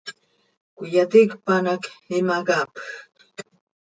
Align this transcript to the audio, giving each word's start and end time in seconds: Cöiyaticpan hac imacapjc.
Cöiyaticpan 0.75 1.65
hac 1.71 1.83
imacapjc. 2.17 2.75